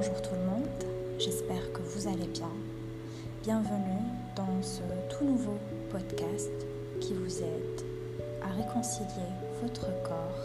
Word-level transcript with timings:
Bonjour 0.00 0.22
tout 0.22 0.34
le 0.34 0.48
monde, 0.48 0.68
j'espère 1.18 1.72
que 1.72 1.82
vous 1.82 2.06
allez 2.06 2.28
bien. 2.28 2.52
Bienvenue 3.42 3.98
dans 4.36 4.62
ce 4.62 4.82
tout 5.10 5.24
nouveau 5.24 5.58
podcast 5.90 6.52
qui 7.00 7.14
vous 7.14 7.38
aide 7.38 7.82
à 8.40 8.46
réconcilier 8.52 9.26
votre 9.60 9.86
corps 10.04 10.44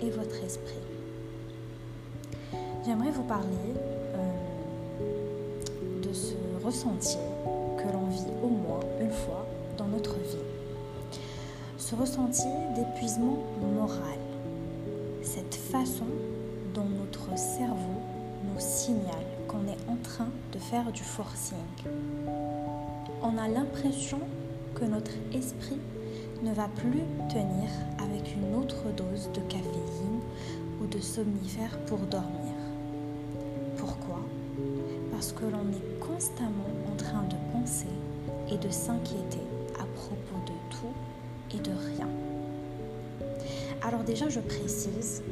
et 0.00 0.10
votre 0.10 0.42
esprit. 0.42 0.82
J'aimerais 2.84 3.12
vous 3.12 3.22
parler 3.22 3.46
euh, 4.16 4.32
de 6.02 6.12
ce 6.12 6.34
ressenti 6.64 7.18
que 7.76 7.92
l'on 7.92 8.06
vit 8.06 8.32
au 8.42 8.48
moins 8.48 8.80
une 9.00 9.12
fois 9.12 9.46
dans 9.76 9.86
notre 9.86 10.16
vie. 10.16 10.42
Ce 11.78 11.94
ressenti 11.94 12.48
d'épuisement 12.74 13.38
moral, 13.76 14.18
cette 15.22 15.54
façon 15.54 16.08
dont 16.74 16.88
notre 16.98 17.38
cerveau 17.38 18.02
nous 18.52 18.60
signale 18.60 19.26
qu'on 19.46 19.66
est 19.66 19.90
en 19.90 19.96
train 20.02 20.28
de 20.52 20.58
faire 20.58 20.90
du 20.92 21.02
forcing. 21.02 21.56
On 23.22 23.36
a 23.38 23.48
l'impression 23.48 24.20
que 24.74 24.84
notre 24.84 25.12
esprit 25.32 25.80
ne 26.42 26.52
va 26.52 26.68
plus 26.76 27.02
tenir 27.28 27.68
avec 27.98 28.34
une 28.34 28.54
autre 28.54 28.84
dose 28.96 29.28
de 29.34 29.40
caféine 29.40 30.20
ou 30.80 30.86
de 30.86 31.00
somnifère 31.00 31.78
pour 31.86 31.98
dormir. 31.98 32.54
Pourquoi? 33.76 34.20
Parce 35.10 35.32
que 35.32 35.44
l'on 35.44 35.70
est 35.72 36.00
constamment 36.00 36.70
en 36.92 36.96
train 36.96 37.24
de 37.24 37.36
penser 37.52 37.86
et 38.50 38.56
de 38.56 38.70
s'inquiéter 38.70 39.42
à 39.80 39.84
propos 39.96 40.36
de 40.46 40.76
tout 40.76 41.56
et 41.56 41.60
de 41.60 41.72
rien. 41.96 42.08
Alors 43.82 44.04
déjà, 44.04 44.28
je 44.28 44.40
précise 44.40 45.22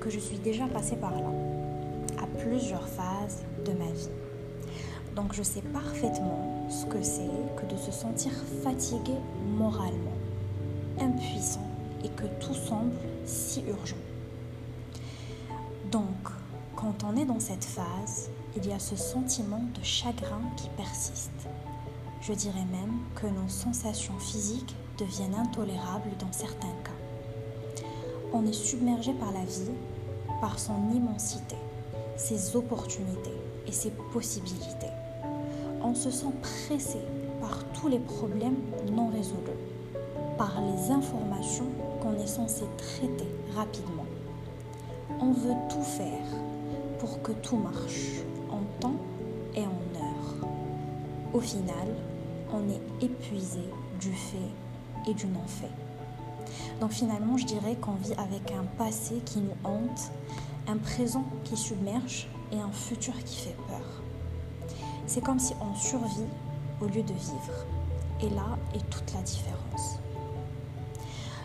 que 0.00 0.10
je 0.10 0.18
suis 0.18 0.38
déjà 0.38 0.66
passée 0.66 0.96
par 0.96 1.12
là, 1.12 1.30
plusieurs 2.48 2.88
phases 2.88 3.44
de 3.64 3.72
ma 3.72 3.90
vie. 3.90 4.08
Donc 5.14 5.34
je 5.34 5.42
sais 5.42 5.62
parfaitement 5.62 6.66
ce 6.70 6.86
que 6.86 7.02
c'est 7.02 7.30
que 7.56 7.72
de 7.72 7.78
se 7.78 7.92
sentir 7.92 8.32
fatigué 8.62 9.14
moralement, 9.56 10.16
impuissant 11.00 11.66
et 12.04 12.08
que 12.08 12.24
tout 12.40 12.54
semble 12.54 12.94
si 13.24 13.62
urgent. 13.68 13.96
Donc, 15.90 16.04
quand 16.76 17.04
on 17.04 17.16
est 17.16 17.24
dans 17.24 17.40
cette 17.40 17.64
phase, 17.64 18.30
il 18.56 18.66
y 18.66 18.72
a 18.72 18.78
ce 18.78 18.94
sentiment 18.94 19.62
de 19.78 19.82
chagrin 19.82 20.42
qui 20.56 20.68
persiste. 20.76 21.48
Je 22.20 22.32
dirais 22.32 22.66
même 22.70 22.98
que 23.14 23.26
nos 23.26 23.48
sensations 23.48 24.18
physiques 24.18 24.76
deviennent 24.98 25.34
intolérables 25.34 26.10
dans 26.18 26.32
certains 26.32 26.68
cas 26.84 26.98
on 28.32 28.46
est 28.46 28.52
submergé 28.52 29.12
par 29.14 29.32
la 29.32 29.44
vie, 29.44 29.72
par 30.40 30.58
son 30.58 30.90
immensité, 30.94 31.56
ses 32.18 32.56
opportunités 32.56 33.36
et 33.66 33.72
ses 33.72 33.90
possibilités. 34.12 34.92
On 35.82 35.94
se 35.94 36.10
sent 36.10 36.34
pressé 36.42 36.98
par 37.40 37.64
tous 37.72 37.88
les 37.88 38.00
problèmes 38.00 38.58
non 38.92 39.08
résolus, 39.08 39.56
par 40.36 40.60
les 40.60 40.90
informations 40.90 41.68
qu'on 42.02 42.14
est 42.14 42.26
censé 42.26 42.64
traiter 42.76 43.28
rapidement. 43.54 44.04
On 45.20 45.32
veut 45.32 45.54
tout 45.70 45.82
faire 45.82 46.26
pour 46.98 47.22
que 47.22 47.32
tout 47.32 47.56
marche 47.56 48.22
en 48.50 48.60
temps 48.80 48.96
et 49.54 49.62
en 49.62 50.02
heure. 50.02 50.48
Au 51.32 51.40
final, 51.40 51.88
on 52.52 52.68
est 52.68 53.04
épuisé 53.04 53.60
du 54.00 54.12
fait 54.12 55.08
et 55.08 55.14
du 55.14 55.26
non-fait. 55.26 55.70
Donc 56.80 56.90
finalement, 56.90 57.36
je 57.36 57.46
dirais 57.46 57.76
qu'on 57.76 57.94
vit 57.94 58.14
avec 58.14 58.52
un 58.52 58.64
passé 58.76 59.16
qui 59.24 59.40
nous 59.40 59.56
hante, 59.64 60.10
un 60.68 60.76
présent 60.76 61.24
qui 61.44 61.56
submerge 61.56 62.28
et 62.52 62.60
un 62.60 62.70
futur 62.70 63.14
qui 63.24 63.36
fait 63.36 63.56
peur. 63.68 64.02
C'est 65.06 65.22
comme 65.22 65.38
si 65.38 65.54
on 65.62 65.74
survit 65.74 66.28
au 66.82 66.84
lieu 66.84 67.02
de 67.02 67.14
vivre. 67.14 67.64
Et 68.20 68.28
là 68.28 68.58
est 68.74 68.90
toute 68.90 69.14
la 69.14 69.22
différence. 69.22 69.98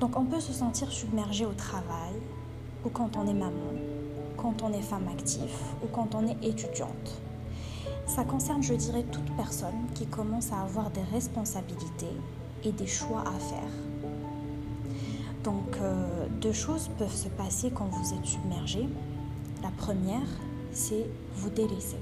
Donc 0.00 0.18
on 0.18 0.24
peut 0.24 0.40
se 0.40 0.52
sentir 0.52 0.90
submergé 0.90 1.46
au 1.46 1.52
travail, 1.52 2.14
ou 2.84 2.88
quand 2.88 3.16
on 3.16 3.28
est 3.28 3.34
maman, 3.34 3.72
quand 4.36 4.62
on 4.62 4.72
est 4.72 4.82
femme 4.82 5.08
active, 5.08 5.62
ou 5.82 5.86
quand 5.86 6.14
on 6.16 6.26
est 6.26 6.44
étudiante. 6.44 7.20
Ça 8.06 8.24
concerne, 8.24 8.62
je 8.62 8.74
dirais, 8.74 9.04
toute 9.12 9.30
personne 9.36 9.86
qui 9.94 10.06
commence 10.06 10.50
à 10.52 10.62
avoir 10.62 10.90
des 10.90 11.04
responsabilités 11.12 12.16
et 12.64 12.72
des 12.72 12.86
choix 12.86 13.20
à 13.20 13.38
faire 13.38 13.70
donc, 15.44 15.76
euh, 15.82 16.26
deux 16.40 16.52
choses 16.52 16.90
peuvent 16.98 17.14
se 17.14 17.28
passer 17.28 17.70
quand 17.70 17.84
vous 17.84 18.14
êtes 18.14 18.24
submergé. 18.24 18.88
La 19.64 19.70
première, 19.70 20.28
c'est 20.72 21.06
vous 21.36 21.48
délaisser, 21.48 21.96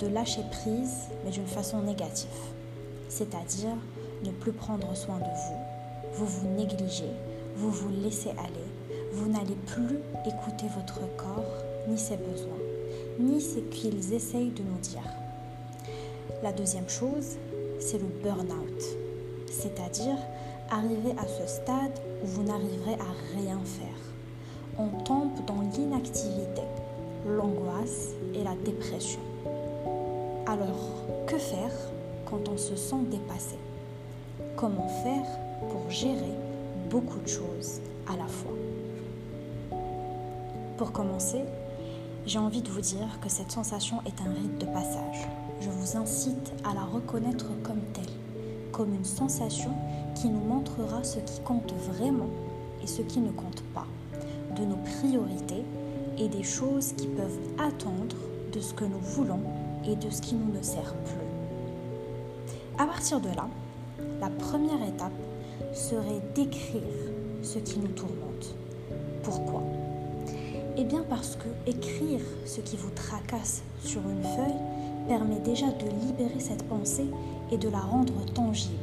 de 0.00 0.06
lâcher 0.06 0.40
prise, 0.50 1.10
mais 1.22 1.30
d'une 1.30 1.46
façon 1.46 1.82
négative, 1.82 2.30
c'est-à-dire 3.10 3.76
ne 4.24 4.30
plus 4.30 4.52
prendre 4.52 4.96
soin 4.96 5.18
de 5.18 5.24
vous, 5.24 6.14
vous 6.14 6.24
vous 6.24 6.48
négligez, 6.56 7.10
vous 7.56 7.70
vous 7.70 7.90
laissez 8.02 8.30
aller, 8.30 8.66
vous 9.12 9.30
n'allez 9.30 9.56
plus 9.66 9.98
écouter 10.26 10.64
votre 10.74 11.00
corps, 11.18 11.64
ni 11.86 11.98
ses 11.98 12.16
besoins, 12.16 12.62
ni 13.20 13.42
ce 13.42 13.58
qu'ils 13.58 14.14
essayent 14.14 14.52
de 14.52 14.62
nous 14.62 14.78
dire. 14.78 15.04
La 16.42 16.52
deuxième 16.52 16.88
chose, 16.88 17.36
c'est 17.78 17.98
le 17.98 18.08
burn-out, 18.22 18.82
c'est-à-dire 19.50 20.16
arriver 20.70 21.12
à 21.18 21.28
ce 21.28 21.46
stade 21.46 22.00
où 22.22 22.26
vous 22.26 22.42
n'arriverez 22.42 22.94
à 22.94 23.36
rien 23.36 23.60
faire. 23.66 24.14
On 24.76 24.88
tombe 25.04 25.44
dans 25.46 25.60
l'inactivité, 25.76 26.62
l'angoisse 27.26 28.08
et 28.34 28.42
la 28.42 28.56
dépression. 28.64 29.20
Alors, 30.46 30.90
que 31.26 31.38
faire 31.38 31.70
quand 32.26 32.48
on 32.48 32.56
se 32.56 32.74
sent 32.74 33.04
dépassé? 33.08 33.56
Comment 34.56 34.88
faire 34.88 35.26
pour 35.70 35.88
gérer 35.90 36.34
beaucoup 36.90 37.20
de 37.20 37.28
choses 37.28 37.80
à 38.08 38.16
la 38.16 38.26
fois? 38.26 38.50
Pour 40.76 40.90
commencer, 40.90 41.44
j'ai 42.26 42.40
envie 42.40 42.62
de 42.62 42.70
vous 42.70 42.80
dire 42.80 43.20
que 43.20 43.28
cette 43.28 43.52
sensation 43.52 43.98
est 44.06 44.20
un 44.22 44.32
rite 44.32 44.58
de 44.58 44.66
passage. 44.66 45.28
Je 45.60 45.70
vous 45.70 45.96
incite 45.96 46.52
à 46.68 46.74
la 46.74 46.82
reconnaître 46.82 47.46
comme 47.62 47.82
telle, 47.92 48.04
comme 48.72 48.92
une 48.92 49.04
sensation 49.04 49.70
qui 50.16 50.28
nous 50.28 50.40
montrera 50.40 51.04
ce 51.04 51.20
qui 51.20 51.40
compte 51.42 51.72
vraiment 51.74 52.30
et 52.82 52.88
ce 52.88 53.02
qui 53.02 53.20
ne 53.20 53.30
compte 53.30 53.62
pas, 53.72 53.86
de 54.58 54.64
nos 54.64 54.76
priorités 54.76 55.64
et 56.18 56.28
des 56.28 56.42
choses 56.42 56.92
qui 56.92 57.06
peuvent 57.06 57.38
attendre 57.58 58.16
de 58.52 58.60
ce 58.60 58.72
que 58.74 58.84
nous 58.84 59.00
voulons 59.00 59.40
et 59.86 59.96
de 59.96 60.10
ce 60.10 60.22
qui 60.22 60.34
nous 60.34 60.52
ne 60.56 60.62
sert 60.62 60.94
plus. 60.94 62.78
À 62.78 62.86
partir 62.86 63.20
de 63.20 63.28
là, 63.28 63.48
la 64.20 64.30
première 64.30 64.82
étape 64.86 65.12
serait 65.72 66.22
d'écrire 66.34 66.82
ce 67.42 67.58
qui 67.58 67.78
nous 67.78 67.88
tourmente. 67.88 68.54
Pourquoi? 69.22 69.62
Eh 70.76 70.84
bien 70.84 71.04
parce 71.08 71.36
que 71.36 71.70
écrire 71.70 72.20
ce 72.46 72.60
qui 72.60 72.76
vous 72.76 72.90
tracasse 72.90 73.62
sur 73.84 74.00
une 74.00 74.22
feuille 74.22 75.08
permet 75.08 75.38
déjà 75.40 75.66
de 75.66 76.06
libérer 76.06 76.40
cette 76.40 76.64
pensée 76.64 77.06
et 77.52 77.56
de 77.56 77.68
la 77.68 77.80
rendre 77.80 78.24
tangible 78.32 78.74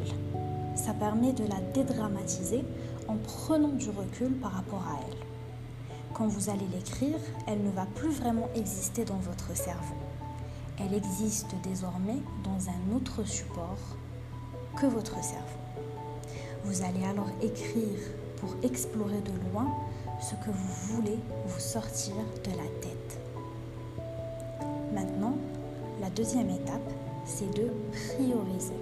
ça 0.76 0.94
permet 0.94 1.34
de 1.34 1.44
la 1.44 1.60
dédramatiser 1.74 2.64
en 3.08 3.16
prenant 3.16 3.70
du 3.70 3.90
recul 3.90 4.32
par 4.42 4.52
rapport 4.54 4.84
à 4.88 5.00
elle. 5.00 5.31
Quand 6.14 6.28
vous 6.28 6.50
allez 6.50 6.68
l'écrire, 6.74 7.18
elle 7.48 7.64
ne 7.64 7.72
va 7.72 7.86
plus 7.96 8.10
vraiment 8.10 8.50
exister 8.56 9.06
dans 9.06 9.18
votre 9.18 9.56
cerveau. 9.56 9.96
Elle 10.80 10.94
existe 10.94 11.54
désormais 11.64 12.18
dans 12.44 12.70
un 12.70 12.96
autre 12.96 13.24
support 13.24 13.98
que 14.80 14.86
votre 14.86 15.24
cerveau. 15.24 15.46
Vous 16.64 16.84
allez 16.84 17.04
alors 17.06 17.30
écrire 17.42 18.00
pour 18.38 18.56
explorer 18.64 19.22
de 19.22 19.52
loin 19.52 19.68
ce 20.20 20.36
que 20.36 20.52
vous 20.52 20.96
voulez 20.96 21.20
vous 21.46 21.60
sortir 21.60 22.16
de 22.44 22.52
la 22.52 22.70
tête. 22.82 23.20
Maintenant, 24.94 25.36
la 26.02 26.10
deuxième 26.10 26.50
étape, 26.50 26.92
c'est 27.26 27.52
de 27.56 27.72
prioriser 27.92 28.74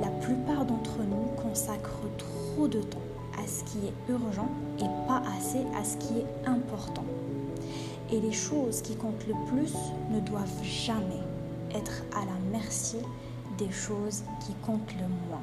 la 0.00 0.08
plupart 0.08 0.64
d'entre 0.64 0.98
nous 0.98 1.28
consacrent 1.42 2.08
trop 2.18 2.68
de 2.68 2.80
temps 2.82 3.05
à 3.46 3.48
ce 3.48 3.62
qui 3.62 3.86
est 3.86 4.12
urgent 4.12 4.48
et 4.78 5.06
pas 5.06 5.22
assez 5.38 5.60
à 5.78 5.84
ce 5.84 5.96
qui 5.98 6.18
est 6.18 6.48
important. 6.48 7.04
Et 8.10 8.20
les 8.20 8.32
choses 8.32 8.82
qui 8.82 8.96
comptent 8.96 9.26
le 9.28 9.34
plus 9.46 9.72
ne 10.10 10.18
doivent 10.18 10.64
jamais 10.64 11.22
être 11.72 12.02
à 12.12 12.24
la 12.24 12.38
merci 12.50 12.96
des 13.56 13.70
choses 13.70 14.24
qui 14.44 14.52
comptent 14.66 14.94
le 14.94 15.06
moins. 15.28 15.42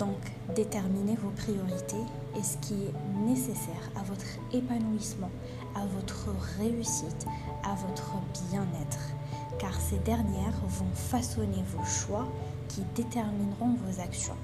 Donc, 0.00 0.18
déterminez 0.56 1.16
vos 1.16 1.30
priorités 1.30 2.04
et 2.36 2.42
ce 2.42 2.56
qui 2.58 2.74
est 2.74 3.26
nécessaire 3.28 3.90
à 3.96 4.02
votre 4.02 4.26
épanouissement, 4.52 5.30
à 5.76 5.86
votre 5.86 6.30
réussite, 6.58 7.26
à 7.64 7.74
votre 7.86 8.14
bien-être, 8.50 9.10
car 9.58 9.74
ces 9.80 9.98
dernières 9.98 10.60
vont 10.68 10.94
façonner 10.94 11.62
vos 11.76 11.84
choix 11.84 12.26
qui 12.68 12.82
détermineront 12.96 13.76
vos 13.84 14.00
actions. 14.00 14.36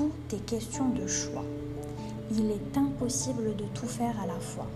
Tout 0.00 0.34
est 0.34 0.46
question 0.46 0.88
de 0.88 1.06
choix. 1.06 1.44
Il 2.30 2.50
est 2.50 2.78
impossible 2.78 3.54
de 3.54 3.64
tout 3.74 3.86
faire 3.86 4.18
à 4.22 4.26
la 4.26 4.40
fois. 4.40 4.66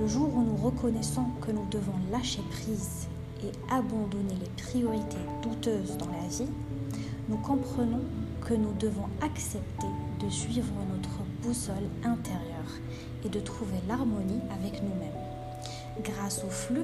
Le 0.00 0.08
jour 0.08 0.28
où 0.34 0.42
nous 0.42 0.56
reconnaissons 0.56 1.26
que 1.40 1.52
nous 1.52 1.64
devons 1.70 1.94
lâcher 2.10 2.42
prise 2.50 3.06
et 3.44 3.52
abandonner 3.72 4.34
les 4.40 4.64
priorités 4.64 5.24
douteuses 5.44 5.96
dans 5.96 6.08
la 6.08 6.26
vie, 6.26 6.50
nous 7.28 7.36
comprenons 7.36 8.02
que 8.44 8.54
nous 8.54 8.72
devons 8.80 9.08
accepter 9.22 9.86
de 10.20 10.28
suivre 10.28 10.74
notre 10.92 11.22
boussole 11.42 11.88
intérieure 12.02 12.80
et 13.24 13.28
de 13.28 13.38
trouver 13.38 13.78
l'harmonie 13.86 14.40
avec 14.60 14.82
nous-mêmes. 14.82 16.02
Grâce 16.02 16.42
au 16.42 16.50
flux 16.50 16.82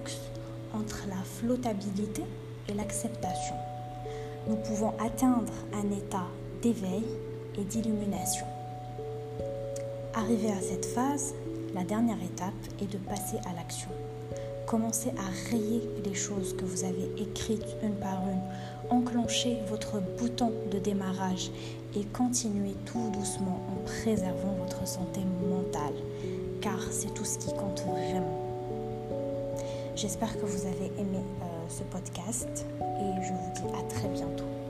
entre 0.73 1.09
la 1.09 1.25
flottabilité 1.25 2.23
et 2.69 2.75
l'acceptation, 2.75 3.57
nous 4.49 4.59
pouvons 4.59 4.95
atteindre 5.01 5.53
un 5.73 5.91
état 5.91 6.29
d'éveil 6.63 7.03
et 7.59 7.65
d'illumination. 7.65 8.47
Arrivé 10.15 10.51
à 10.51 10.61
cette 10.61 10.85
phase, 10.85 11.35
la 11.75 11.85
dernière 11.85 12.23
étape 12.23 12.53
est 12.81 12.93
de 12.93 12.99
passer 12.99 13.39
à 13.49 13.55
l'action. 13.55 13.89
Commencez 14.67 15.11
à 15.11 15.51
rayer 15.51 15.83
les 16.05 16.15
choses 16.15 16.55
que 16.57 16.65
vous 16.65 16.85
avez 16.85 17.11
écrites 17.19 17.77
une 17.83 17.95
par 17.95 18.23
une. 18.29 18.41
Enclenchez 18.91 19.59
votre 19.69 20.01
bouton 20.19 20.53
de 20.71 20.79
démarrage 20.79 21.51
et 21.95 22.05
continuez 22.05 22.75
tout 22.87 23.11
doucement 23.13 23.61
en 23.69 23.85
préservant 23.85 24.55
votre 24.61 24.87
santé 24.87 25.21
mentale, 25.49 25.95
car 26.61 26.79
c'est 26.91 27.13
tout 27.15 27.25
ce 27.25 27.39
qui 27.39 27.51
compte 27.55 27.83
vraiment. 27.83 28.39
J'espère 29.95 30.39
que 30.39 30.47
vous 30.47 30.67
avez 30.67 30.91
aimé 30.99 31.19
euh, 31.43 31.69
ce 31.69 31.83
podcast 31.85 32.67
et 32.81 33.23
je 33.23 33.33
vous 33.33 33.53
dis 33.55 33.79
à 33.79 33.83
très 33.89 34.09
bientôt. 34.09 34.62